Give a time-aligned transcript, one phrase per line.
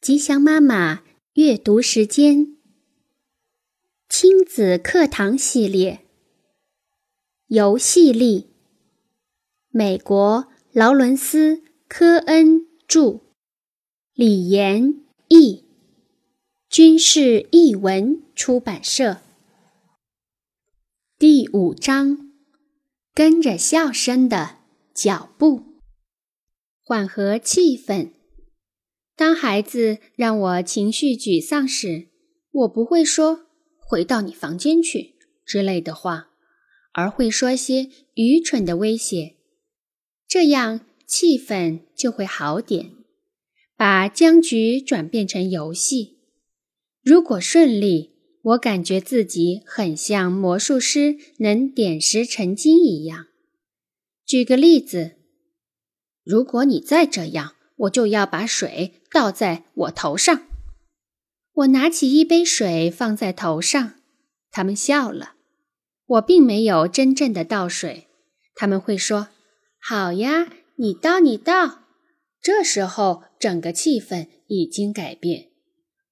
[0.00, 1.02] 吉祥妈妈
[1.34, 2.56] 阅读时间，
[4.08, 6.06] 亲子课堂系列，
[7.48, 8.46] 游戏力。
[9.70, 11.56] 美国劳伦斯·
[11.88, 13.22] 科恩著，
[14.14, 15.64] 李延译，
[16.70, 19.20] 军事译文出版社。
[21.18, 22.32] 第五章，
[23.12, 24.58] 跟着笑声的
[24.94, 25.64] 脚步，
[26.84, 28.12] 缓和气氛。
[29.18, 32.06] 当孩子让我情绪沮丧时，
[32.52, 33.46] 我不会说
[33.84, 36.28] “回到你房间去”之类的话，
[36.92, 39.34] 而会说些愚蠢的威胁，
[40.28, 42.92] 这样气氛就会好点，
[43.76, 46.18] 把僵局转变成游戏。
[47.02, 48.12] 如果顺利，
[48.42, 53.26] 我感觉自己很像魔术师能点石成金一样。
[54.24, 55.16] 举个例子，
[56.22, 57.56] 如果你再这样。
[57.78, 60.42] 我就要把水倒在我头上。
[61.52, 63.94] 我拿起一杯水放在头上，
[64.50, 65.34] 他们笑了。
[66.06, 68.06] 我并没有真正的倒水。
[68.54, 69.28] 他们会说
[69.78, 71.84] ：“好呀，你倒，你倒。”
[72.40, 75.48] 这时候，整个气氛已经改变。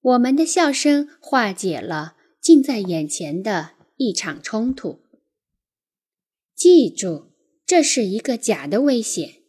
[0.00, 5.00] 我们的笑声化解了近在眼前的一场冲突。
[6.54, 7.32] 记住，
[7.64, 9.42] 这是一个假的威胁，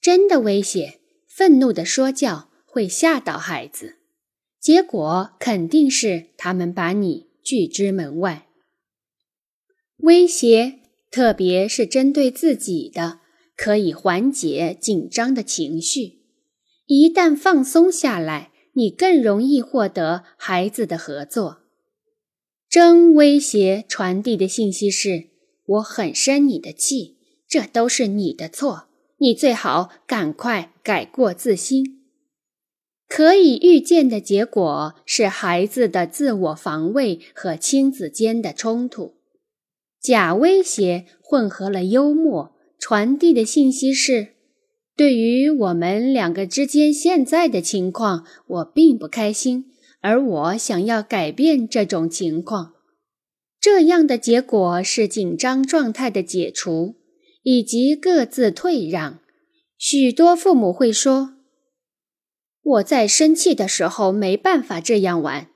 [0.00, 1.00] 真的威胁。
[1.36, 3.96] 愤怒的说教会吓到孩子，
[4.60, 8.46] 结果肯定是他们把你拒之门外。
[9.96, 10.78] 威胁，
[11.10, 13.18] 特别是针对自己的，
[13.56, 16.20] 可以缓解紧张的情绪。
[16.86, 21.62] 一旦放松下来，你更容易获得孩子的合作。
[22.70, 25.30] 真威胁传递的信息是：
[25.66, 27.16] 我很生你的气，
[27.48, 28.90] 这都是你的错。
[29.18, 32.00] 你最好赶快改过自新。
[33.08, 39.14] 可以预见的结果是孩子的自我防卫和亲子间的冲突。
[40.00, 44.34] 假威胁混合了幽默，传递的信息是：
[44.96, 49.66] 对于我们两个之间现在的情况，我并不开心，
[50.00, 52.72] 而我想要改变这种情况。
[53.60, 56.96] 这样的结果是紧张状态的解除。
[57.44, 59.20] 以及各自退让。
[59.78, 61.36] 许多父母会说
[62.62, 65.48] ：“我在生气的时候没办法这样玩。”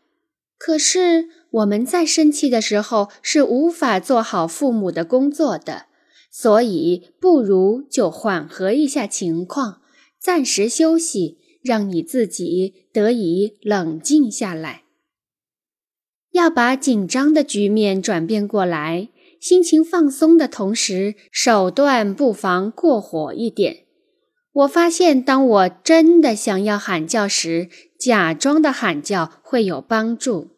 [0.59, 5.87] 可是我们在生气的时候是无法做好父母的工作的，
[6.33, 9.81] 所以不如就缓和一下情况，
[10.21, 14.83] 暂时休息，让你自己得以冷静下来。
[16.33, 19.09] 要把紧张的局面转变过来。
[19.41, 23.85] 心情放松的同时，手段不妨过火一点。
[24.53, 27.69] 我发现，当我真的想要喊叫时，
[27.99, 30.49] 假装的喊叫会有帮助。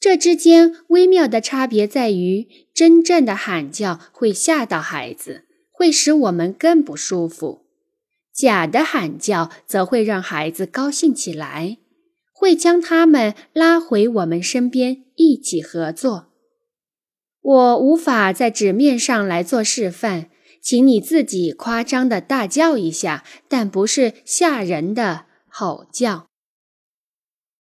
[0.00, 7.64] 这之间微妙的差别在于，真正的喊叫会吓到孩子，会使我们更不舒服；
[8.32, 11.78] 假的喊叫则会让孩子高兴起来，
[12.32, 16.27] 会将他们拉回我们身边，一起合作。
[17.48, 20.26] 我无法在纸面上来做示范，
[20.60, 26.26] 请你自己夸张的大叫一下，但不是吓人的吼叫。